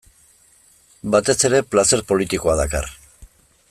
[1.15, 2.93] Batez ere, plazer politikoa dakar.